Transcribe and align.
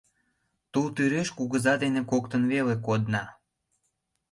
Тул 0.71 0.85
тӱреш 0.95 1.29
кугыза 1.37 1.73
дене 1.83 2.01
коктын 2.11 2.43
веле 2.51 2.75
кодна. 2.85 3.23